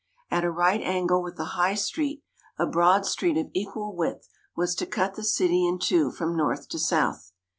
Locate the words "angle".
0.81-1.21